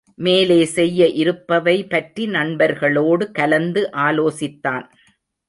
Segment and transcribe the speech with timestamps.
[0.19, 4.85] மேலே செய்ய இருப்பவை பற்றி நண்பர்களோடு கலந்து ஆலோசித்தான்.